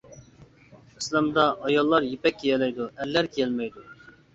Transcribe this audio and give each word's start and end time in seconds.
ئىسلامدا 1.01 1.45
ئاياللار 1.67 2.09
يىپەك 2.11 2.43
كىيەلەيدۇ، 2.43 2.93
ئەرلەر 2.97 3.35
كىيەلمەيدۇ. 3.39 3.91